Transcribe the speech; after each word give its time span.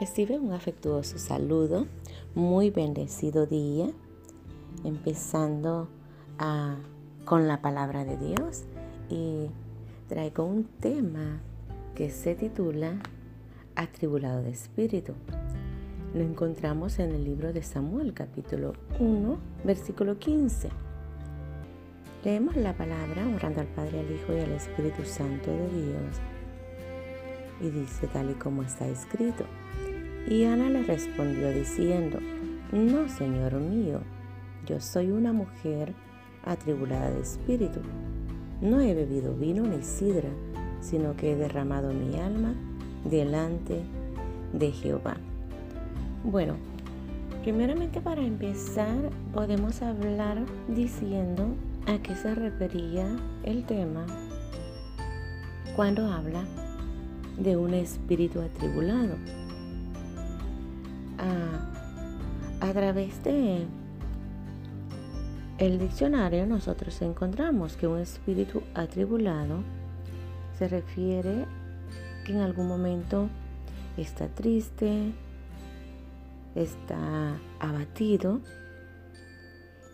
Recibe 0.00 0.40
un 0.40 0.52
afectuoso 0.52 1.18
saludo, 1.18 1.86
muy 2.34 2.70
bendecido 2.70 3.46
día, 3.46 3.86
empezando 4.82 5.88
a, 6.36 6.78
con 7.24 7.46
la 7.46 7.62
palabra 7.62 8.04
de 8.04 8.16
Dios 8.16 8.64
y 9.08 9.46
traigo 10.08 10.44
un 10.44 10.64
tema 10.64 11.40
que 11.94 12.10
se 12.10 12.34
titula 12.34 12.98
Atribulado 13.76 14.42
de 14.42 14.50
Espíritu. 14.50 15.12
Lo 16.12 16.22
encontramos 16.22 16.98
en 16.98 17.12
el 17.12 17.22
libro 17.22 17.52
de 17.52 17.62
Samuel 17.62 18.14
capítulo 18.14 18.72
1 18.98 19.38
versículo 19.62 20.18
15. 20.18 20.70
Leemos 22.24 22.56
la 22.56 22.76
palabra 22.76 23.28
orando 23.32 23.60
al 23.60 23.68
Padre, 23.68 24.00
al 24.00 24.10
Hijo 24.10 24.32
y 24.32 24.40
al 24.40 24.52
Espíritu 24.52 25.04
Santo 25.04 25.52
de 25.52 25.68
Dios. 25.68 26.16
Y 27.60 27.70
dice 27.70 28.08
tal 28.08 28.32
y 28.32 28.34
como 28.34 28.64
está 28.64 28.88
escrito. 28.88 29.44
Y 30.28 30.44
Ana 30.44 30.70
le 30.70 30.82
respondió 30.82 31.50
diciendo, 31.52 32.18
No, 32.72 33.08
Señor 33.08 33.54
mío, 33.54 34.00
yo 34.66 34.80
soy 34.80 35.10
una 35.10 35.32
mujer 35.34 35.92
atribulada 36.44 37.10
de 37.10 37.20
espíritu. 37.20 37.80
No 38.62 38.80
he 38.80 38.94
bebido 38.94 39.34
vino 39.34 39.64
ni 39.64 39.82
sidra, 39.82 40.30
sino 40.80 41.14
que 41.14 41.32
he 41.32 41.36
derramado 41.36 41.92
mi 41.92 42.18
alma 42.18 42.54
delante 43.04 43.82
de 44.54 44.72
Jehová. 44.72 45.16
Bueno, 46.24 46.54
primeramente 47.42 48.00
para 48.00 48.22
empezar 48.22 49.10
podemos 49.34 49.82
hablar 49.82 50.38
diciendo 50.68 51.48
a 51.86 51.98
qué 51.98 52.16
se 52.16 52.34
refería 52.34 53.06
el 53.42 53.64
tema 53.66 54.06
cuando 55.76 56.10
habla 56.10 56.44
de 57.38 57.58
un 57.58 57.74
espíritu 57.74 58.40
atribulado 58.40 59.16
a, 62.60 62.72
través 62.72 63.22
de 63.22 63.66
el 65.58 65.78
diccionario 65.78 66.46
nosotros 66.46 67.00
encontramos 67.02 67.76
que 67.76 67.86
un 67.86 68.00
espíritu 68.00 68.62
atribulado 68.74 69.62
se 70.58 70.68
refiere 70.68 71.46
que 72.24 72.32
en 72.32 72.40
algún 72.40 72.66
momento 72.66 73.28
está 73.96 74.28
triste, 74.28 75.12
está 76.54 77.38
abatido 77.60 78.40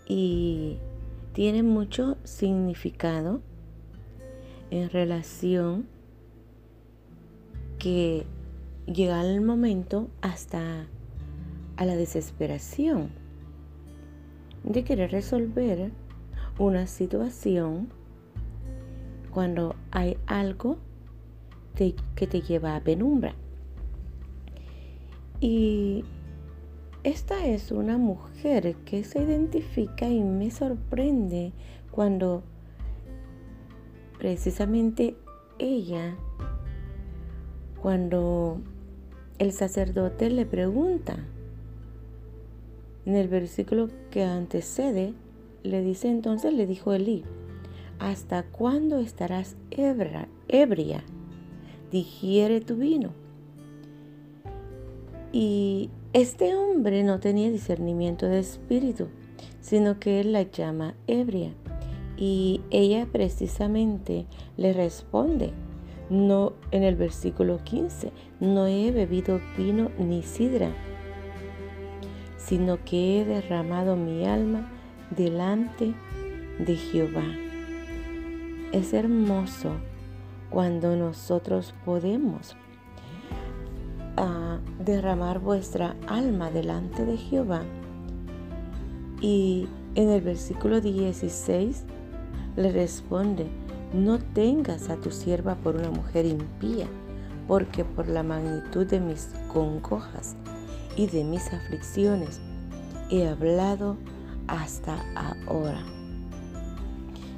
y 0.06 0.78
tiene 1.32 1.62
mucho 1.62 2.16
significado 2.24 3.42
en 4.70 4.88
relación 4.90 5.86
que 7.78 8.26
llega 8.86 9.22
el 9.22 9.40
momento 9.40 10.08
hasta 10.20 10.86
a 11.80 11.86
la 11.86 11.96
desesperación 11.96 13.08
de 14.64 14.84
querer 14.84 15.12
resolver 15.12 15.90
una 16.58 16.86
situación 16.86 17.88
cuando 19.30 19.74
hay 19.90 20.18
algo 20.26 20.76
que 21.74 22.26
te 22.26 22.42
lleva 22.42 22.76
a 22.76 22.80
penumbra. 22.80 23.34
Y 25.40 26.04
esta 27.02 27.46
es 27.46 27.72
una 27.72 27.96
mujer 27.96 28.76
que 28.84 29.02
se 29.02 29.22
identifica 29.22 30.06
y 30.06 30.22
me 30.22 30.50
sorprende 30.50 31.52
cuando 31.90 32.42
precisamente 34.18 35.16
ella, 35.58 36.14
cuando 37.80 38.60
el 39.38 39.52
sacerdote 39.52 40.28
le 40.28 40.44
pregunta, 40.44 41.16
en 43.06 43.16
el 43.16 43.28
versículo 43.28 43.88
que 44.10 44.24
antecede, 44.24 45.14
le 45.62 45.82
dice 45.82 46.08
entonces, 46.08 46.52
le 46.52 46.66
dijo 46.66 46.92
Elí, 46.92 47.24
¿hasta 47.98 48.44
cuándo 48.44 48.98
estarás 48.98 49.56
ebria? 49.70 50.28
ebria? 50.48 51.02
Digiere 51.90 52.60
tu 52.60 52.76
vino. 52.76 53.10
Y 55.32 55.90
este 56.12 56.54
hombre 56.54 57.02
no 57.02 57.20
tenía 57.20 57.50
discernimiento 57.50 58.26
de 58.26 58.40
espíritu, 58.40 59.08
sino 59.60 59.98
que 59.98 60.20
él 60.20 60.32
la 60.32 60.42
llama 60.42 60.94
ebria. 61.06 61.52
Y 62.16 62.60
ella 62.70 63.06
precisamente 63.10 64.26
le 64.56 64.72
responde, 64.72 65.52
no 66.10 66.52
en 66.70 66.82
el 66.82 66.96
versículo 66.96 67.60
15, 67.64 68.12
no 68.40 68.66
he 68.66 68.90
bebido 68.90 69.40
vino 69.56 69.90
ni 69.98 70.22
sidra 70.22 70.70
sino 72.50 72.84
que 72.84 73.20
he 73.20 73.24
derramado 73.24 73.94
mi 73.94 74.26
alma 74.26 74.66
delante 75.16 75.94
de 76.58 76.74
Jehová. 76.74 77.22
Es 78.72 78.92
hermoso 78.92 79.70
cuando 80.50 80.96
nosotros 80.96 81.72
podemos 81.84 82.56
ah, 84.16 84.58
derramar 84.84 85.38
vuestra 85.38 85.94
alma 86.08 86.50
delante 86.50 87.04
de 87.04 87.18
Jehová. 87.18 87.62
Y 89.20 89.68
en 89.94 90.10
el 90.10 90.20
versículo 90.20 90.80
16 90.80 91.84
le 92.56 92.72
responde, 92.72 93.46
no 93.94 94.18
tengas 94.18 94.90
a 94.90 94.96
tu 94.96 95.12
sierva 95.12 95.54
por 95.54 95.76
una 95.76 95.90
mujer 95.90 96.26
impía, 96.26 96.88
porque 97.46 97.84
por 97.84 98.08
la 98.08 98.24
magnitud 98.24 98.88
de 98.88 98.98
mis 98.98 99.28
congojas 99.52 100.34
y 100.96 101.06
de 101.06 101.24
mis 101.24 101.52
aflicciones 101.52 102.40
he 103.10 103.28
hablado 103.28 103.96
hasta 104.46 105.04
ahora. 105.46 105.82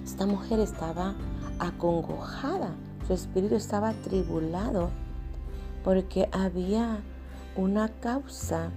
Esta 0.04 0.26
mujer 0.26 0.60
estaba 0.60 1.14
acongojada, 1.58 2.74
su 3.06 3.14
espíritu 3.14 3.54
estaba 3.54 3.90
atribulado 3.90 4.90
porque 5.84 6.28
había 6.32 7.00
una 7.56 7.88
causa 7.88 8.70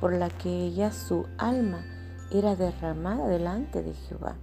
por 0.00 0.12
la 0.12 0.28
que 0.30 0.66
ella, 0.66 0.92
su 0.92 1.26
alma, 1.38 1.84
era 2.30 2.56
derramada 2.56 3.28
delante 3.28 3.82
de 3.82 3.92
Jehová. 3.94 4.36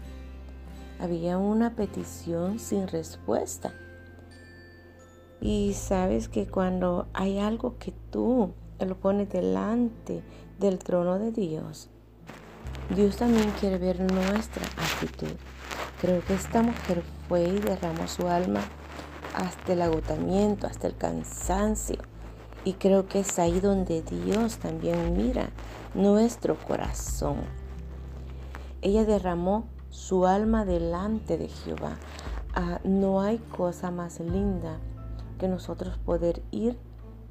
Había 0.99 1.37
una 1.37 1.75
petición 1.75 2.59
sin 2.59 2.87
respuesta. 2.87 3.73
Y 5.41 5.73
sabes 5.73 6.29
que 6.29 6.47
cuando 6.47 7.07
hay 7.13 7.39
algo 7.39 7.77
que 7.77 7.93
tú 8.11 8.53
lo 8.85 8.95
pone 8.95 9.25
delante 9.25 10.23
del 10.59 10.79
trono 10.79 11.19
de 11.19 11.31
Dios, 11.31 11.89
Dios 12.95 13.17
también 13.17 13.51
quiere 13.59 13.77
ver 13.77 13.99
nuestra 13.99 14.65
actitud. 14.65 15.35
Creo 16.01 16.23
que 16.25 16.33
esta 16.33 16.63
mujer 16.63 17.03
fue 17.27 17.43
y 17.43 17.59
derramó 17.59 18.07
su 18.07 18.27
alma 18.27 18.61
hasta 19.35 19.73
el 19.73 19.83
agotamiento, 19.83 20.65
hasta 20.65 20.87
el 20.87 20.97
cansancio. 20.97 21.97
Y 22.65 22.73
creo 22.73 23.07
que 23.07 23.19
es 23.19 23.37
ahí 23.37 23.59
donde 23.59 24.01
Dios 24.01 24.57
también 24.57 25.15
mira 25.15 25.49
nuestro 25.93 26.57
corazón. 26.57 27.37
Ella 28.81 29.05
derramó 29.05 29.67
su 29.91 30.25
alma 30.25 30.65
delante 30.65 31.37
de 31.37 31.47
Jehová. 31.47 31.97
Ah, 32.55 32.79
no 32.83 33.21
hay 33.21 33.37
cosa 33.55 33.91
más 33.91 34.19
linda 34.19 34.79
que 35.37 35.47
nosotros 35.47 35.97
poder 35.99 36.41
ir 36.49 36.77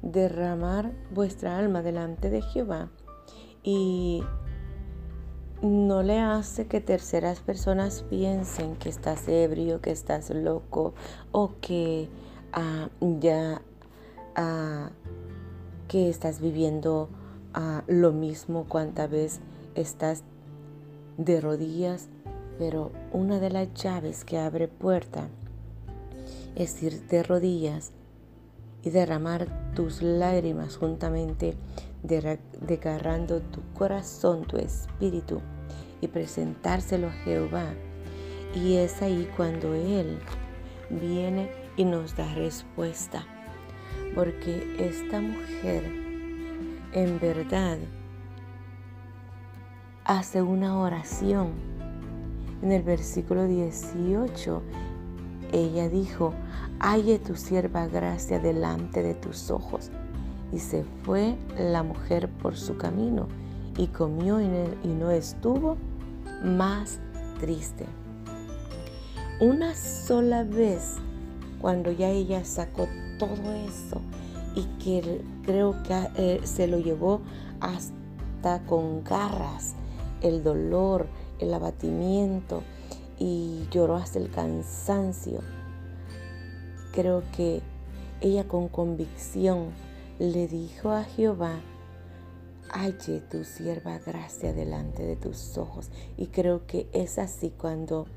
derramar 0.01 0.91
vuestra 1.11 1.57
alma 1.57 1.81
delante 1.81 2.29
de 2.29 2.41
Jehová 2.41 2.89
y 3.63 4.23
no 5.61 6.03
le 6.03 6.19
hace 6.19 6.67
que 6.67 6.79
terceras 6.79 7.41
personas 7.41 8.05
piensen 8.09 8.77
que 8.77 8.89
estás 8.89 9.27
ebrio, 9.27 9.81
que 9.81 9.91
estás 9.91 10.29
loco 10.29 10.93
o 11.31 11.51
que 11.59 12.09
ah, 12.53 12.89
ya 13.01 13.61
ah, 14.35 14.91
que 15.89 16.09
estás 16.09 16.39
viviendo 16.39 17.09
ah, 17.53 17.83
lo 17.87 18.13
mismo 18.13 18.65
cuanta 18.69 19.07
vez 19.07 19.41
estás 19.75 20.23
de 21.17 21.41
rodillas. 21.41 22.07
Pero 22.57 22.91
una 23.13 23.39
de 23.39 23.49
las 23.49 23.73
llaves 23.73 24.25
que 24.25 24.37
abre 24.37 24.67
puerta 24.67 25.27
es 26.55 26.81
ir 26.83 27.07
de 27.07 27.23
rodillas 27.23 27.93
y 28.83 28.89
derramar 28.89 29.73
tus 29.75 30.01
lágrimas 30.01 30.77
juntamente, 30.77 31.55
desgarrando 32.03 33.41
tu 33.41 33.61
corazón, 33.73 34.45
tu 34.45 34.57
espíritu 34.57 35.41
y 36.01 36.07
presentárselo 36.07 37.07
a 37.07 37.11
Jehová. 37.11 37.73
Y 38.55 38.77
es 38.77 39.01
ahí 39.01 39.29
cuando 39.35 39.73
Él 39.75 40.19
viene 40.89 41.51
y 41.77 41.85
nos 41.85 42.15
da 42.15 42.33
respuesta. 42.35 43.25
Porque 44.15 44.75
esta 44.79 45.21
mujer 45.21 45.83
en 46.93 47.19
verdad 47.19 47.77
hace 50.05 50.41
una 50.41 50.79
oración. 50.79 51.51
En 52.61 52.71
el 52.71 52.81
versículo 52.81 53.47
18, 53.47 54.63
ella 55.51 55.89
dijo, 55.89 56.33
halle 56.79 57.19
tu 57.19 57.35
sierva 57.35 57.87
gracia 57.87 58.39
delante 58.39 59.03
de 59.03 59.13
tus 59.13 59.51
ojos. 59.51 59.89
Y 60.51 60.59
se 60.59 60.83
fue 61.03 61.35
la 61.57 61.83
mujer 61.83 62.29
por 62.29 62.55
su 62.57 62.77
camino 62.77 63.27
y 63.77 63.87
comió 63.87 64.41
y 64.41 64.87
no 64.87 65.11
estuvo 65.11 65.77
más 66.43 66.99
triste. 67.39 67.85
Una 69.39 69.73
sola 69.75 70.43
vez, 70.43 70.95
cuando 71.61 71.91
ya 71.91 72.09
ella 72.09 72.43
sacó 72.43 72.87
todo 73.17 73.53
eso 73.67 74.01
y 74.55 74.63
que 74.83 75.21
creo 75.45 75.75
que 75.83 76.09
eh, 76.15 76.41
se 76.43 76.67
lo 76.67 76.79
llevó 76.79 77.21
hasta 77.61 78.61
con 78.65 79.03
garras, 79.03 79.75
el 80.21 80.43
dolor, 80.43 81.07
el 81.39 81.53
abatimiento 81.53 82.63
y 83.19 83.67
lloró 83.69 83.95
hasta 83.95 84.17
el 84.17 84.31
cansancio. 84.31 85.41
Creo 86.93 87.23
que 87.35 87.61
ella 88.21 88.47
con 88.47 88.67
convicción 88.67 89.67
le 90.17 90.47
dijo 90.47 90.89
a 90.89 91.03
Jehová, 91.03 91.59
halle 92.71 93.21
tu 93.21 93.43
sierva 93.43 93.99
gracia 93.99 94.53
delante 94.53 95.03
de 95.03 95.15
tus 95.15 95.57
ojos. 95.57 95.91
Y 96.17 96.27
creo 96.27 96.65
que 96.65 96.87
es 96.93 97.19
así 97.19 97.51
cuando 97.51 98.07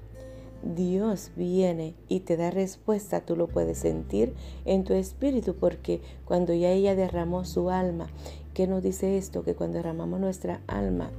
Dios 0.62 1.32
viene 1.37 1.94
y 2.08 2.20
te 2.20 2.37
da 2.37 2.50
respuesta, 2.50 3.20
tú 3.20 3.34
lo 3.34 3.49
puedes 3.49 3.78
sentir 3.78 4.34
en 4.64 4.84
tu 4.84 4.94
espíritu, 4.94 5.54
porque 5.56 6.00
cuando 6.25 6.54
ya 6.54 6.70
ella 6.70 6.94
derramó 6.94 7.44
su 7.44 7.70
alma, 7.70 8.08
¿qué 8.54 8.66
nos 8.66 8.82
dice 8.82 9.19
esto? 9.19 9.43
Que 9.43 9.54
cuando 9.54 9.78
derramamos 9.78 10.20
nuestra 10.20 10.60
alma, 10.69 11.10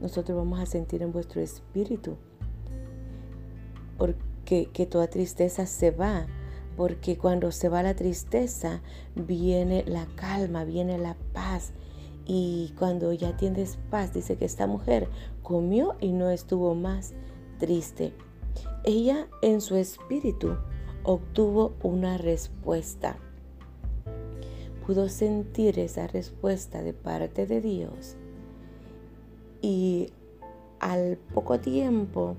nosotros 0.00 0.36
vamos 0.36 0.58
a 0.58 0.66
sentir 0.66 1.02
en 1.02 1.12
vuestro 1.12 1.40
espíritu, 1.40 2.16
porque 4.02 4.68
que 4.72 4.84
toda 4.84 5.06
tristeza 5.06 5.64
se 5.66 5.92
va, 5.92 6.26
porque 6.76 7.16
cuando 7.16 7.52
se 7.52 7.68
va 7.68 7.84
la 7.84 7.94
tristeza, 7.94 8.80
viene 9.14 9.84
la 9.86 10.06
calma, 10.16 10.64
viene 10.64 10.98
la 10.98 11.16
paz, 11.32 11.72
y 12.26 12.74
cuando 12.76 13.12
ya 13.12 13.36
tienes 13.36 13.78
paz, 13.90 14.12
dice 14.12 14.36
que 14.36 14.44
esta 14.44 14.66
mujer 14.66 15.08
comió 15.44 15.94
y 16.00 16.10
no 16.10 16.30
estuvo 16.30 16.74
más 16.74 17.12
triste. 17.60 18.12
Ella 18.82 19.28
en 19.40 19.60
su 19.60 19.76
espíritu 19.76 20.56
obtuvo 21.04 21.74
una 21.84 22.18
respuesta. 22.18 23.16
Pudo 24.84 25.08
sentir 25.08 25.78
esa 25.78 26.08
respuesta 26.08 26.82
de 26.82 26.92
parte 26.92 27.46
de 27.46 27.60
Dios. 27.60 28.16
Y 29.60 30.08
al 30.80 31.18
poco 31.32 31.60
tiempo 31.60 32.36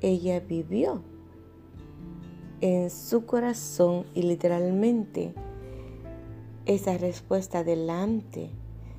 ella 0.00 0.40
vivió 0.40 1.02
en 2.60 2.90
su 2.90 3.24
corazón 3.24 4.04
y 4.14 4.22
literalmente 4.22 5.34
esa 6.66 6.98
respuesta 6.98 7.64
delante 7.64 8.50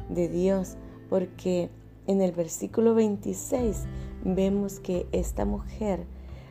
de 0.10 0.28
Dios, 0.28 0.78
porque 1.10 1.70
en 2.08 2.22
el 2.22 2.32
versículo 2.32 2.96
26 2.96 3.86
vemos 4.24 4.80
que 4.80 5.08
esta 5.12 5.46
mujer 5.46 6.06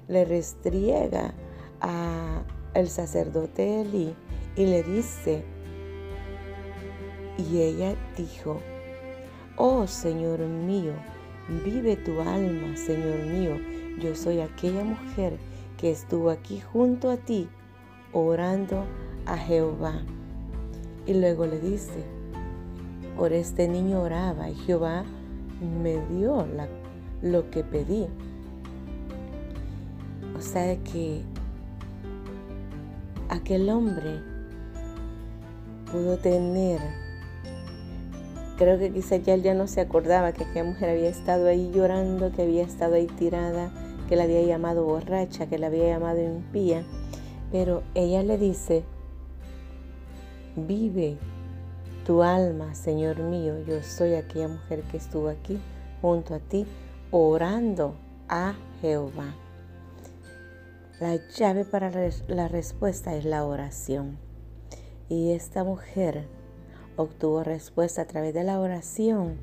le 0.06 0.25
restriega 0.25 1.35
a 1.81 2.45
el 2.75 2.89
sacerdote 2.89 3.81
Eli 3.81 4.15
y 4.56 4.67
le 4.67 4.83
dice, 4.83 5.45
y 7.39 7.61
ella 7.61 7.95
dijo, 8.17 8.61
oh 9.56 9.87
Señor 9.87 10.41
mío, 10.41 10.93
vive 11.65 11.97
tu 11.97 12.21
alma, 12.21 12.77
Señor 12.77 13.19
mío, 13.27 13.56
yo 14.00 14.15
soy 14.15 14.41
aquella 14.41 14.85
mujer 14.85 15.39
que 15.77 15.91
estuvo 15.91 16.31
aquí 16.31 16.61
junto 16.61 17.11
a 17.11 17.17
ti 17.17 17.49
orando 18.12 18.85
a 19.27 19.37
Jehová. 19.37 20.03
Y 21.06 21.15
luego 21.15 21.47
le 21.47 21.59
dice, 21.59 22.05
por 23.17 23.33
este 23.33 23.69
niño 23.69 24.03
oraba 24.03 24.50
y 24.50 24.55
Jehová 24.55 25.05
me 25.83 25.99
dio 26.06 26.47
lo 27.23 27.50
que 27.50 27.65
pedí. 27.65 28.06
O 30.37 30.41
sea 30.41 30.77
que 30.85 31.23
aquel 33.29 33.69
hombre 33.71 34.21
pudo 35.91 36.19
tener, 36.19 36.81
creo 38.56 38.79
que 38.79 38.93
quizá 38.93 39.17
ya 39.17 39.35
él 39.35 39.43
ya 39.43 39.55
no 39.55 39.67
se 39.67 39.81
acordaba 39.81 40.33
que 40.33 40.45
aquella 40.45 40.65
mujer 40.65 40.91
había 40.91 41.09
estado 41.09 41.49
ahí 41.49 41.71
llorando, 41.75 42.31
que 42.31 42.43
había 42.43 42.62
estado 42.62 42.95
ahí 42.95 43.06
tirada, 43.06 43.73
que 44.09 44.17
la 44.17 44.25
había 44.25 44.43
llamado 44.43 44.85
borracha, 44.85 45.47
que 45.47 45.59
la 45.59 45.67
había 45.67 45.87
llamado 45.87 46.23
impía, 46.23 46.85
pero 47.53 47.83
ella 47.95 48.23
le 48.23 48.39
dice, 48.39 48.85
vive 50.57 51.19
tu 52.07 52.23
alma, 52.23 52.75
Señor 52.75 53.19
mío, 53.19 53.59
yo 53.67 53.83
soy 53.83 54.15
aquella 54.15 54.49
mujer 54.49 54.83
que 54.91 54.97
estuvo 54.97 55.29
aquí 55.29 55.59
junto 56.01 56.35
a 56.35 56.39
ti 56.39 56.67
orando 57.11 57.97
a 58.29 58.55
Jehová. 58.81 59.35
La 61.01 61.17
llave 61.37 61.65
para 61.65 61.93
la 62.29 62.49
respuesta 62.49 63.15
es 63.15 63.25
la 63.25 63.45
oración. 63.45 64.19
Y 65.09 65.33
esta 65.33 65.65
mujer 65.65 66.27
obtuvo 66.97 67.45
respuesta 67.45 68.03
a 68.03 68.07
través 68.07 68.35
de 68.35 68.43
la 68.43 68.59
oración 68.59 69.37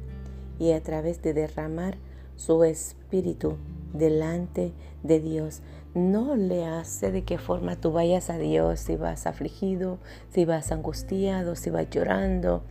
y 0.60 0.74
a 0.74 0.82
través 0.82 1.22
de 1.22 1.34
derramar 1.34 1.98
su 2.36 2.64
espíritu 2.64 3.58
delante 3.96 4.74
de 5.04 5.20
Dios 5.20 5.62
no 5.96 6.36
le 6.36 6.66
hace 6.66 7.12
de 7.12 7.24
qué 7.24 7.38
forma 7.38 7.78
tú 7.78 7.92
vayas 7.92 8.30
a 8.30 8.38
Dios, 8.38 8.82
si 8.82 8.98
vas 8.98 9.26
afligido, 9.26 9.98
si 10.30 10.44
vas 10.44 10.72
angustiado, 10.72 11.56
si 11.56 11.70
vas 11.70 11.90
llorando 11.90 12.64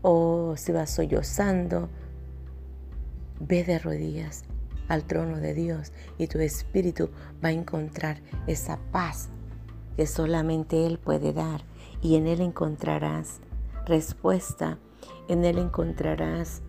o 0.00 0.54
si 0.56 0.72
vas 0.72 0.90
sollozando. 0.90 1.90
Ve 3.38 3.64
de 3.64 3.78
rodillas 3.78 4.44
al 4.88 5.04
trono 5.04 5.36
de 5.36 5.54
Dios 5.54 5.92
y 6.18 6.26
tu 6.26 6.38
espíritu 6.38 7.10
va 7.44 7.50
a 7.50 7.52
encontrar 7.52 8.22
esa 8.46 8.78
paz 8.90 9.28
que 9.96 10.06
solamente 10.06 10.86
Él 10.86 10.98
puede 10.98 11.34
dar 11.34 11.62
y 12.00 12.16
en 12.16 12.26
Él 12.26 12.40
encontrarás 12.40 13.40
respuesta, 13.84 14.78
en 15.28 15.44
Él 15.44 15.58
encontrarás 15.58 16.62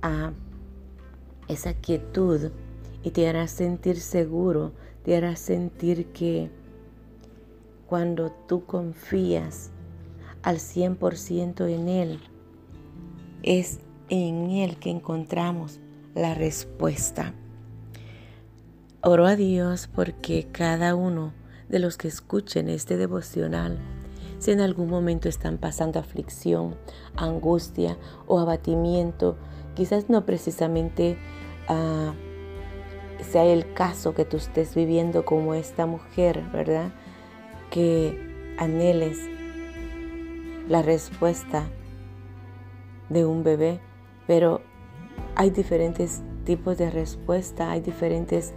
a 0.00 0.32
esa 1.48 1.74
quietud 1.74 2.50
y 3.02 3.10
te 3.10 3.28
harás 3.28 3.50
sentir 3.50 3.98
seguro 3.98 4.72
te 5.04 5.16
hará 5.16 5.36
sentir 5.36 6.06
que 6.12 6.50
cuando 7.86 8.30
tú 8.30 8.64
confías 8.64 9.70
al 10.42 10.56
100% 10.56 11.68
en 11.68 11.88
Él, 11.88 12.20
es 13.42 13.80
en 14.08 14.50
Él 14.50 14.76
que 14.78 14.90
encontramos 14.90 15.80
la 16.14 16.34
respuesta. 16.34 17.34
Oro 19.02 19.26
a 19.26 19.36
Dios 19.36 19.88
porque 19.92 20.48
cada 20.52 20.94
uno 20.94 21.32
de 21.68 21.80
los 21.80 21.96
que 21.96 22.08
escuchen 22.08 22.68
este 22.68 22.96
devocional, 22.96 23.78
si 24.38 24.52
en 24.52 24.60
algún 24.60 24.88
momento 24.88 25.28
están 25.28 25.58
pasando 25.58 25.98
aflicción, 25.98 26.76
angustia 27.16 27.98
o 28.26 28.38
abatimiento, 28.38 29.36
quizás 29.74 30.08
no 30.08 30.24
precisamente 30.24 31.16
a 31.68 32.14
sea 33.22 33.44
el 33.44 33.72
caso 33.72 34.14
que 34.14 34.24
tú 34.24 34.36
estés 34.36 34.74
viviendo 34.74 35.24
como 35.24 35.54
esta 35.54 35.86
mujer, 35.86 36.42
¿verdad? 36.52 36.92
Que 37.70 38.18
anheles 38.58 39.18
la 40.68 40.82
respuesta 40.82 41.68
de 43.08 43.26
un 43.26 43.42
bebé, 43.42 43.80
pero 44.26 44.60
hay 45.34 45.50
diferentes 45.50 46.22
tipos 46.44 46.78
de 46.78 46.90
respuesta, 46.90 47.70
hay 47.70 47.80
diferentes 47.80 48.52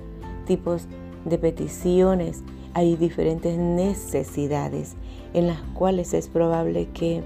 tipos 0.46 0.88
de 1.26 1.38
peticiones, 1.38 2.44
hay 2.74 2.96
diferentes 2.96 3.58
necesidades 3.58 4.96
en 5.34 5.48
las 5.48 5.62
cuales 5.74 6.14
es 6.14 6.28
probable 6.28 6.90
que 6.94 7.24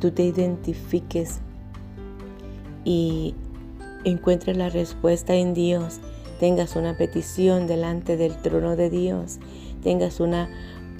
tú 0.00 0.10
te 0.10 0.24
identifiques 0.24 1.40
y 2.84 3.34
encuentres 4.04 4.56
la 4.56 4.70
respuesta 4.70 5.34
en 5.34 5.54
Dios 5.54 6.00
tengas 6.40 6.74
una 6.74 6.96
petición 6.96 7.66
delante 7.66 8.16
del 8.16 8.40
trono 8.40 8.74
de 8.74 8.88
Dios, 8.88 9.38
tengas 9.82 10.20
una, 10.20 10.48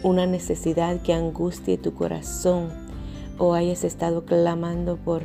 una 0.02 0.26
necesidad 0.26 1.00
que 1.00 1.14
angustie 1.14 1.78
tu 1.78 1.94
corazón 1.94 2.68
o 3.38 3.54
hayas 3.54 3.82
estado 3.82 4.26
clamando 4.26 4.99
por, 4.99 5.25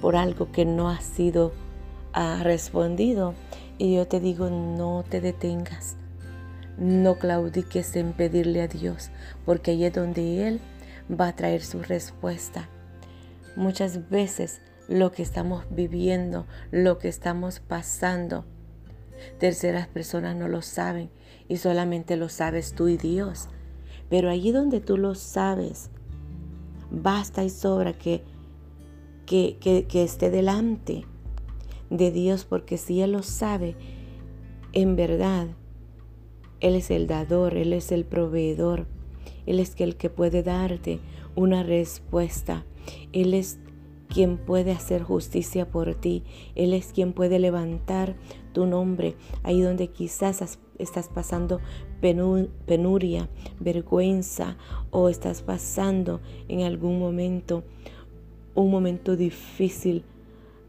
por 0.00 0.14
algo 0.14 0.52
que 0.52 0.64
no 0.64 0.88
ha 0.88 1.00
sido 1.00 1.52
ha 2.12 2.42
respondido. 2.44 3.34
Y 3.76 3.96
yo 3.96 4.06
te 4.06 4.20
digo, 4.20 4.50
no 4.50 5.04
te 5.06 5.20
detengas, 5.20 5.96
no 6.78 7.16
claudiques 7.16 7.96
en 7.96 8.12
pedirle 8.12 8.62
a 8.62 8.68
Dios, 8.68 9.10
porque 9.44 9.72
ahí 9.72 9.84
es 9.84 9.92
donde 9.92 10.46
Él 10.46 10.60
va 11.10 11.26
a 11.26 11.34
traer 11.34 11.62
su 11.62 11.82
respuesta. 11.82 12.68
Muchas 13.56 14.08
veces 14.10 14.60
lo 14.88 15.10
que 15.10 15.22
estamos 15.22 15.64
viviendo, 15.70 16.46
lo 16.70 16.98
que 16.98 17.08
estamos 17.08 17.58
pasando, 17.58 18.44
Terceras 19.38 19.88
personas 19.88 20.36
no 20.36 20.48
lo 20.48 20.62
saben 20.62 21.10
y 21.48 21.56
solamente 21.56 22.16
lo 22.16 22.28
sabes 22.28 22.74
tú 22.74 22.88
y 22.88 22.96
Dios. 22.96 23.48
Pero 24.08 24.30
allí 24.30 24.52
donde 24.52 24.80
tú 24.80 24.96
lo 24.96 25.14
sabes, 25.14 25.90
basta 26.90 27.44
y 27.44 27.50
sobra 27.50 27.92
que 27.92 28.22
que, 29.26 29.86
que 29.88 30.02
esté 30.02 30.30
delante 30.30 31.04
de 31.90 32.10
Dios, 32.10 32.44
porque 32.44 32.78
si 32.78 33.02
Él 33.02 33.12
lo 33.12 33.22
sabe, 33.22 33.74
en 34.72 34.96
verdad, 34.96 35.48
Él 36.60 36.76
es 36.76 36.90
el 36.90 37.06
dador, 37.06 37.56
Él 37.56 37.72
es 37.72 37.92
el 37.92 38.04
proveedor, 38.04 38.86
Él 39.44 39.60
es 39.60 39.74
el 39.78 39.96
que 39.96 40.08
puede 40.08 40.42
darte 40.42 41.00
una 41.34 41.62
respuesta. 41.62 42.64
Él 43.12 43.34
es 43.34 43.58
quien 44.08 44.38
puede 44.38 44.72
hacer 44.72 45.02
justicia 45.02 45.68
por 45.68 45.94
ti. 45.94 46.22
Él 46.54 46.72
es 46.72 46.92
quien 46.92 47.12
puede 47.12 47.38
levantar 47.38 48.16
tu 48.52 48.66
nombre 48.66 49.16
ahí 49.42 49.60
donde 49.60 49.88
quizás 49.88 50.58
estás 50.78 51.08
pasando 51.08 51.60
penuria, 52.00 53.28
vergüenza 53.60 54.56
o 54.90 55.08
estás 55.08 55.42
pasando 55.42 56.20
en 56.48 56.62
algún 56.62 56.98
momento 56.98 57.64
un 58.54 58.70
momento 58.70 59.16
difícil. 59.16 60.04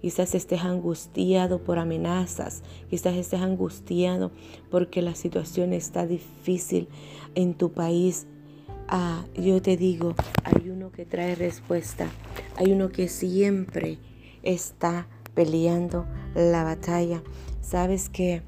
Quizás 0.01 0.36
estés 0.36 0.63
angustiado 0.63 1.63
por 1.63 1.79
amenazas, 1.79 2.62
quizás 2.89 3.15
estés 3.15 3.41
angustiado 3.41 4.32
porque 4.70 5.01
la 5.01 5.15
situación 5.15 5.74
está 5.74 6.06
difícil 6.06 6.88
en 7.34 7.56
tu 7.56 7.72
país. 7.72 8.27
Ah, 8.89 9.25
yo 9.36 9.62
te 9.62 9.75
digo, 9.75 10.15
hay 10.46 10.70
uno 10.70 10.94
que 10.94 11.06
trae 11.06 11.36
respuesta, 11.36 12.08
hay 12.56 12.72
uno 12.72 12.88
que 12.88 13.10
siempre 13.10 13.98
está 14.44 15.08
peleando 15.36 16.06
la 16.34 16.63
batalla. 16.63 17.22
Sabes 17.60 18.08
que 18.08 18.44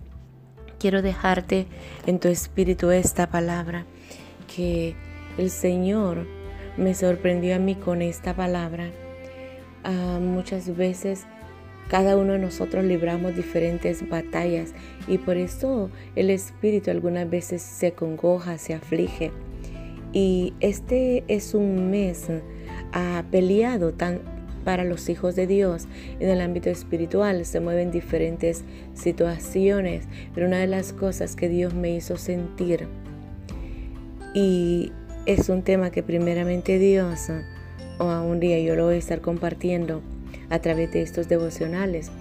quiero 0.79 1.01
dejarte 1.01 1.67
en 2.05 2.19
tu 2.19 2.29
espíritu 2.29 2.89
esta 2.89 3.29
palabra, 3.29 3.86
que 4.55 4.96
el 5.38 5.50
Señor 5.50 6.25
me 6.77 6.96
sorprendió 6.96 7.58
a 7.58 7.60
mí 7.60 7.75
con 7.75 8.01
esta 8.01 8.34
palabra. 8.34 8.91
Ah, 9.84 10.19
muchas 10.22 10.74
veces 10.74 11.25
cada 11.89 12.15
uno 12.15 12.34
de 12.34 12.39
nosotros 12.39 12.86
libramos 12.86 13.36
diferentes 13.36 14.08
batallas 14.08 14.74
y 15.05 15.17
por 15.17 15.36
eso 15.36 15.89
el 16.15 16.29
espíritu 16.29 16.91
algunas 16.91 17.29
veces 17.29 17.62
se 17.62 17.91
congoja, 17.91 18.58
se 18.58 18.74
aflige. 18.74 19.34
Y 20.11 20.53
este 20.59 21.23
es 21.27 21.53
un 21.53 21.91
mes 21.91 22.27
ha 22.91 23.23
peleado 23.29 23.93
tan 23.93 24.21
para 24.63 24.83
los 24.83 25.09
hijos 25.09 25.35
de 25.35 25.47
Dios 25.47 25.87
en 26.19 26.29
el 26.29 26.41
ámbito 26.41 26.69
espiritual. 26.69 27.45
Se 27.45 27.59
mueven 27.59 27.91
diferentes 27.91 28.63
situaciones, 28.93 30.05
pero 30.33 30.47
una 30.47 30.57
de 30.57 30.67
las 30.67 30.93
cosas 30.93 31.35
que 31.35 31.49
Dios 31.49 31.73
me 31.73 31.95
hizo 31.95 32.17
sentir 32.17 32.87
y 34.33 34.91
es 35.25 35.49
un 35.49 35.63
tema 35.63 35.89
que 35.91 36.03
primeramente 36.03 36.77
Dios 36.77 37.29
o 37.97 38.05
un 38.21 38.39
día 38.39 38.59
yo 38.59 38.75
lo 38.75 38.85
voy 38.85 38.95
a 38.95 38.99
estar 38.99 39.21
compartiendo 39.21 40.01
a 40.49 40.59
través 40.59 40.91
de 40.91 41.01
estos 41.01 41.27
devocionales. 41.27 42.11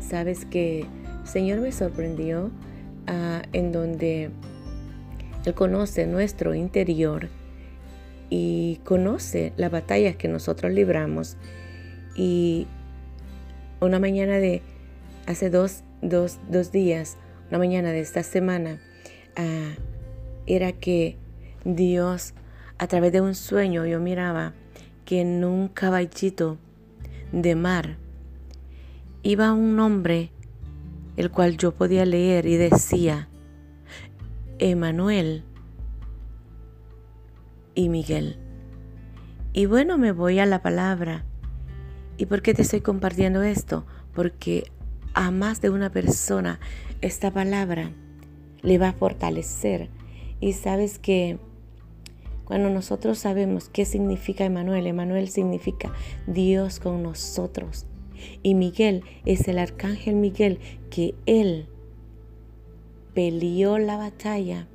Sabes 0.00 0.44
que 0.44 0.86
Señor 1.24 1.60
me 1.60 1.72
sorprendió 1.72 2.50
ah, 3.06 3.42
en 3.52 3.72
donde 3.72 4.30
Él 5.44 5.54
conoce 5.54 6.06
nuestro 6.06 6.54
interior 6.54 7.28
y 8.30 8.80
conoce 8.84 9.52
las 9.56 9.70
batallas 9.70 10.16
que 10.16 10.28
nosotros 10.28 10.72
libramos. 10.72 11.36
Y 12.14 12.66
una 13.80 13.98
mañana 13.98 14.38
de 14.38 14.62
hace 15.26 15.50
dos, 15.50 15.82
dos, 16.02 16.38
dos 16.50 16.72
días, 16.72 17.16
una 17.48 17.58
mañana 17.58 17.92
de 17.92 18.00
esta 18.00 18.22
semana, 18.22 18.80
ah, 19.36 19.74
era 20.46 20.72
que 20.72 21.16
Dios, 21.64 22.34
a 22.78 22.86
través 22.86 23.12
de 23.12 23.20
un 23.20 23.34
sueño, 23.34 23.86
yo 23.86 24.00
miraba 24.00 24.54
que 25.04 25.20
en 25.20 25.44
un 25.44 25.68
caballito 25.68 26.58
de 27.32 27.54
mar 27.54 27.96
iba 29.22 29.52
un 29.52 29.78
hombre, 29.80 30.30
el 31.16 31.30
cual 31.30 31.56
yo 31.56 31.72
podía 31.72 32.04
leer 32.04 32.46
y 32.46 32.56
decía, 32.56 33.28
Emanuel, 34.58 35.44
y 37.78 37.88
Miguel. 37.88 38.36
Y 39.52 39.66
bueno, 39.66 39.98
me 39.98 40.10
voy 40.10 40.40
a 40.40 40.46
la 40.46 40.62
palabra. 40.62 41.24
¿Y 42.16 42.26
por 42.26 42.42
qué 42.42 42.52
te 42.52 42.62
estoy 42.62 42.80
compartiendo 42.80 43.42
esto? 43.42 43.86
Porque 44.14 44.64
a 45.14 45.30
más 45.30 45.60
de 45.60 45.70
una 45.70 45.88
persona 45.88 46.58
esta 47.02 47.30
palabra 47.30 47.92
le 48.62 48.78
va 48.78 48.88
a 48.88 48.92
fortalecer. 48.94 49.90
Y 50.40 50.54
sabes 50.54 50.98
que 50.98 51.38
cuando 52.44 52.68
nosotros 52.68 53.20
sabemos 53.20 53.68
qué 53.68 53.84
significa 53.84 54.44
Emanuel, 54.44 54.88
Emanuel 54.88 55.28
significa 55.28 55.92
Dios 56.26 56.80
con 56.80 57.04
nosotros. 57.04 57.86
Y 58.42 58.56
Miguel 58.56 59.04
es 59.24 59.46
el 59.46 59.60
arcángel 59.60 60.16
Miguel 60.16 60.58
que 60.90 61.14
él 61.26 61.68
peleó 63.18 63.78
la 63.78 63.96
batalla 63.96 64.68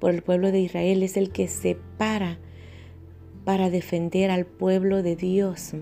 por 0.00 0.12
el 0.12 0.22
pueblo 0.22 0.50
de 0.50 0.58
Israel, 0.58 1.04
es 1.04 1.16
el 1.16 1.30
que 1.30 1.46
se 1.46 1.78
para 1.96 2.40
para 3.44 3.70
defender 3.70 4.32
al 4.32 4.46
pueblo 4.46 5.04
de 5.04 5.14
Dios. 5.14 5.74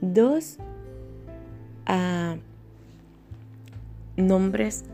Dos 0.00 0.58
ah, 1.86 2.38
nombres 4.16 4.86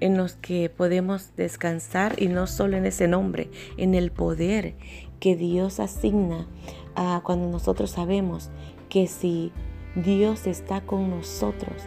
en 0.00 0.16
los 0.16 0.36
que 0.36 0.70
podemos 0.70 1.36
descansar 1.36 2.14
y 2.16 2.28
no 2.28 2.46
solo 2.46 2.78
en 2.78 2.86
ese 2.86 3.08
nombre, 3.08 3.50
en 3.76 3.94
el 3.94 4.10
poder 4.10 4.74
que 5.20 5.36
Dios 5.36 5.80
asigna 5.80 6.48
a 6.94 7.20
cuando 7.26 7.50
nosotros 7.50 7.90
sabemos 7.90 8.48
que 8.88 9.06
si 9.06 9.52
Dios 9.96 10.46
está 10.46 10.80
con 10.80 11.10
nosotros, 11.10 11.82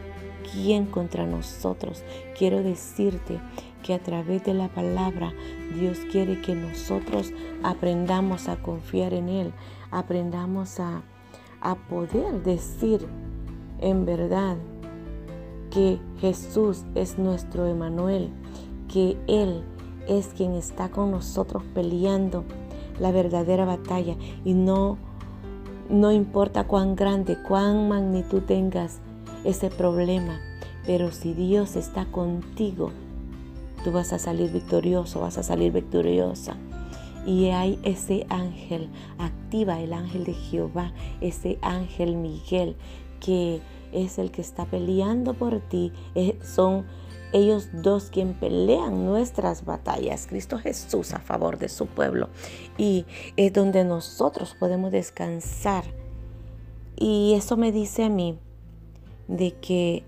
¿quién 0.54 0.86
contra 0.86 1.26
nosotros? 1.26 2.04
Quiero 2.38 2.62
decirte 2.64 3.40
que 3.82 3.94
a 3.94 4.00
través 4.00 4.44
de 4.44 4.54
la 4.54 4.70
palabra 4.70 5.34
Dios 5.74 6.00
quiere 6.12 6.42
que 6.42 6.56
nosotros 6.56 7.34
aprendamos 7.64 8.48
a 8.48 8.58
confiar 8.58 9.14
en 9.14 9.30
Él, 9.30 9.54
aprendamos 9.92 10.80
a, 10.80 11.02
a 11.62 11.76
poder 11.76 12.44
decir 12.44 13.06
en 13.80 14.06
verdad 14.06 14.58
que 15.72 16.00
Jesús 16.20 16.86
es 16.96 17.18
nuestro 17.18 17.66
Emanuel, 17.66 18.30
que 18.88 19.18
Él 19.28 19.64
es 20.08 20.28
quien 20.28 20.54
está 20.54 20.90
con 20.90 21.12
nosotros 21.12 21.64
peleando 21.74 22.44
la 23.00 23.12
verdadera 23.12 23.66
batalla 23.66 24.16
y 24.46 24.54
no 24.54 24.98
no 25.90 26.12
importa 26.12 26.66
cuán 26.66 26.96
grande, 26.96 27.38
cuán 27.44 27.90
magnitud 27.90 28.42
tengas 28.44 29.02
ese 29.44 29.70
problema, 29.70 30.40
pero 30.86 31.12
si 31.12 31.34
Dios 31.34 31.76
está 31.76 32.06
contigo, 32.06 32.92
tú 33.84 33.92
vas 33.92 34.14
a 34.14 34.20
salir 34.20 34.52
victorioso, 34.52 35.22
vas 35.22 35.38
a 35.38 35.44
salir 35.44 35.72
victoriosa. 35.72 36.56
Y 37.26 37.50
hay 37.50 37.80
ese 37.84 38.26
ángel, 38.30 38.90
activa 39.18 39.80
el 39.80 39.94
ángel 39.94 40.26
de 40.26 40.34
Jehová, 40.34 40.94
ese 41.22 41.58
ángel 41.62 42.18
Miguel, 42.18 42.76
que 43.22 43.62
es 43.94 44.18
el 44.18 44.32
que 44.32 44.42
está 44.42 44.66
peleando 44.66 45.34
por 45.34 45.62
ti. 45.62 45.94
son 46.44 46.86
ellos 47.32 47.70
dos 47.74 48.10
quien 48.12 48.34
pelean 48.34 49.06
nuestras 49.06 49.66
batallas, 49.66 50.28
Cristo 50.28 50.60
Jesús 50.60 51.14
a 51.14 51.20
favor 51.20 51.58
de 51.58 51.70
su 51.70 51.88
pueblo. 51.88 52.30
Y 52.78 53.06
es 53.38 53.54
donde 53.54 53.86
nosotros 53.86 54.56
podemos 54.60 54.92
descansar. 54.92 55.86
Y 56.96 57.34
eso 57.36 57.58
me 57.58 57.72
dice 57.72 58.04
a 58.04 58.10
mí 58.10 58.38
de 59.34 59.52
que 59.54 60.04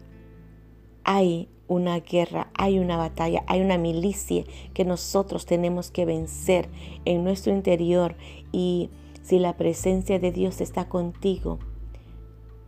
hay 1.03 1.49
una 1.67 1.99
guerra, 1.99 2.51
hay 2.53 2.77
una 2.77 2.95
batalla, 2.95 3.43
hay 3.47 3.61
una 3.61 3.77
milicia 3.77 4.43
que 4.73 4.85
nosotros 4.85 5.47
tenemos 5.47 5.89
que 5.89 6.05
vencer 6.05 6.69
en 7.05 7.23
nuestro 7.23 7.51
interior. 7.51 8.15
Y 8.51 8.91
si 9.23 9.39
la 9.39 9.57
presencia 9.57 10.19
de 10.19 10.31
Dios 10.31 10.61
está 10.61 10.87
contigo, 10.87 11.57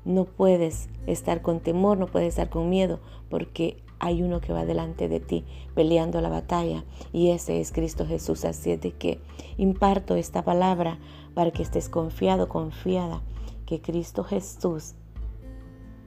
no 0.04 0.26
puedes 0.26 0.90
estar 1.06 1.42
con 1.44 1.60
temor, 1.60 2.00
no 2.00 2.08
puedes 2.08 2.30
estar 2.30 2.50
con 2.50 2.70
miedo, 2.70 3.00
porque 3.30 3.78
hay 4.00 4.24
uno 4.24 4.42
que 4.42 4.54
va 4.54 4.66
delante 4.66 5.08
de 5.08 5.20
ti 5.20 5.44
peleando 5.76 6.22
la 6.22 6.30
batalla 6.30 6.86
y 7.14 7.30
ese 7.30 7.62
es 7.62 7.72
Cristo 7.72 8.06
Jesús. 8.08 8.46
Así 8.46 8.72
es 8.72 8.82
de 8.82 8.92
que 8.92 9.20
imparto 9.58 10.16
esta 10.16 10.44
palabra 10.44 10.98
para 11.36 11.52
que 11.52 11.62
estés 11.62 11.88
confiado, 11.88 12.50
confiada, 12.50 13.22
que 13.66 13.82
Cristo 13.82 14.24
Jesús 14.24 14.96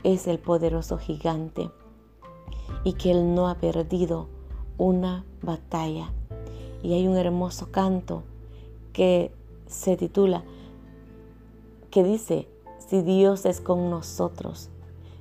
es 0.05 0.27
el 0.27 0.39
poderoso 0.39 0.99
gigante 0.99 1.71
y 2.85 2.95
que 2.95 3.11
Él 3.11 3.35
no 3.35 3.49
ha 3.49 3.57
perdido 3.57 4.29
una 4.79 5.25
batalla. 5.43 6.13
Y 6.83 6.95
hay 6.95 7.07
un 7.07 7.17
hermoso 7.17 7.71
canto 7.71 8.23
que 8.93 9.33
se 9.67 9.97
titula, 9.97 10.43
que 11.91 12.03
dice, 12.03 12.49
si 12.79 13.03
Dios 13.03 13.45
es 13.45 13.61
con 13.61 13.91
nosotros, 13.91 14.71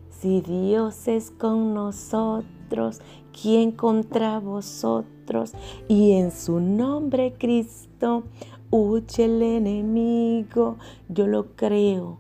si 0.10 0.42
Dios 0.42 1.08
es 1.08 1.32
con 1.32 1.74
nosotros, 1.74 3.02
¿quién 3.42 3.72
contra 3.72 4.40
vosotros? 4.40 5.54
Y 5.88 6.14
en 6.14 6.32
su 6.32 6.60
nombre 6.60 7.36
Cristo, 7.38 8.24
huye 8.72 9.26
el 9.26 9.42
enemigo. 9.42 10.78
Yo 11.08 11.28
lo 11.28 11.56
creo, 11.56 12.20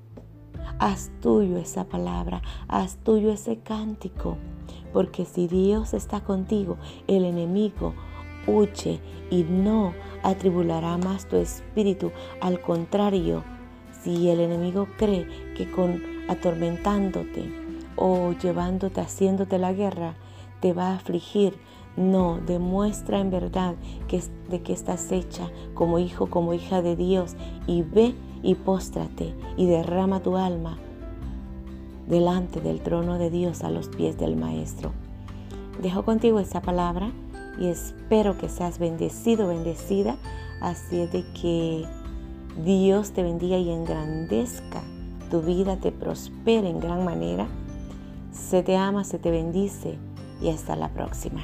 Haz 0.79 1.11
tuyo 1.19 1.57
esa 1.57 1.83
palabra, 1.83 2.41
haz 2.69 2.95
tuyo 3.03 3.31
ese 3.31 3.57
cántico, 3.59 4.37
porque 4.93 5.25
si 5.25 5.49
Dios 5.49 5.93
está 5.93 6.21
contigo, 6.21 6.77
el 7.07 7.25
enemigo 7.25 7.93
huye 8.47 9.01
y 9.29 9.43
no 9.43 9.93
atribulará 10.23 10.97
más 10.97 11.27
tu 11.27 11.35
espíritu. 11.35 12.13
Al 12.39 12.61
contrario, 12.61 13.43
si 14.03 14.29
el 14.29 14.39
enemigo 14.39 14.87
cree 14.97 15.27
que 15.57 15.69
con 15.69 16.01
atormentándote 16.29 17.51
o 17.97 18.31
llevándote, 18.41 19.01
haciéndote 19.01 19.59
la 19.59 19.73
guerra, 19.73 20.15
te 20.61 20.71
va 20.71 20.91
a 20.91 20.95
afligir, 20.95 21.59
no, 21.97 22.39
demuestra 22.45 23.19
en 23.19 23.31
verdad 23.31 23.75
que, 24.07 24.23
de 24.49 24.61
que 24.61 24.71
estás 24.71 25.11
hecha 25.11 25.51
como 25.73 25.99
hijo, 25.99 26.27
como 26.27 26.53
hija 26.53 26.81
de 26.81 26.95
Dios 26.95 27.35
y 27.67 27.81
ve 27.81 28.15
y 28.41 28.55
póstrate 28.55 29.33
y 29.57 29.65
derrama 29.65 30.21
tu 30.21 30.37
alma 30.37 30.77
delante 32.07 32.59
del 32.59 32.81
trono 32.81 33.17
de 33.17 33.29
Dios 33.29 33.63
a 33.63 33.69
los 33.69 33.87
pies 33.87 34.17
del 34.17 34.35
Maestro. 34.35 34.91
Dejo 35.81 36.03
contigo 36.03 36.39
esta 36.39 36.61
palabra 36.61 37.11
y 37.59 37.67
espero 37.67 38.37
que 38.37 38.49
seas 38.49 38.79
bendecido, 38.79 39.47
bendecida. 39.47 40.17
Así 40.61 40.99
es 40.99 41.11
de 41.11 41.23
que 41.39 41.85
Dios 42.65 43.11
te 43.11 43.23
bendiga 43.23 43.57
y 43.57 43.69
engrandezca 43.69 44.81
tu 45.29 45.41
vida, 45.41 45.77
te 45.77 45.91
prospere 45.91 46.69
en 46.69 46.79
gran 46.79 47.05
manera. 47.05 47.47
Se 48.31 48.63
te 48.63 48.75
ama, 48.75 49.03
se 49.03 49.19
te 49.19 49.31
bendice 49.31 49.97
y 50.41 50.49
hasta 50.49 50.75
la 50.75 50.89
próxima. 50.89 51.41